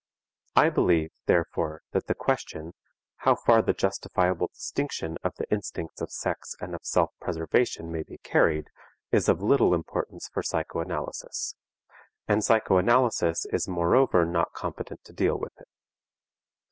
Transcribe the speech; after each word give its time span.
I 0.55 0.71
believe, 0.71 1.11
therefore, 1.27 1.83
that 1.91 2.07
the 2.07 2.15
question, 2.15 2.73
how 3.17 3.35
far 3.35 3.61
the 3.61 3.75
justifiable 3.75 4.47
distinction 4.47 5.19
of 5.23 5.35
the 5.35 5.45
instincts 5.53 6.01
of 6.01 6.11
sex 6.11 6.55
and 6.59 6.73
of 6.73 6.79
self 6.83 7.11
preservation 7.19 7.91
may 7.91 8.01
be 8.01 8.17
carried, 8.17 8.71
is 9.11 9.29
of 9.29 9.43
little 9.43 9.75
importance 9.75 10.27
for 10.33 10.41
psychoanalysis; 10.41 11.53
and 12.27 12.43
psychoanalysis 12.43 13.45
is 13.53 13.67
moreover 13.67 14.25
not 14.25 14.53
competent 14.53 15.03
to 15.03 15.13
deal 15.13 15.37
with 15.37 15.53
it. 15.61 15.69